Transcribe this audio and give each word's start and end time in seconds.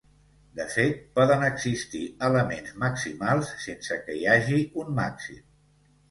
De 0.59 0.65
fet, 0.75 1.01
poden 1.17 1.43
existir 1.47 2.01
elements 2.27 2.71
maximals 2.83 3.51
sense 3.65 3.99
que 4.07 4.15
hi 4.21 4.25
hagi 4.31 4.57
un 4.85 4.89
màxim. 5.01 5.45